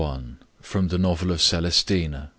FROM 0.61 0.87
THE 0.87 0.97
NOVEL 0.97 1.29
OF 1.29 1.39
CELESTINA. 1.43 2.29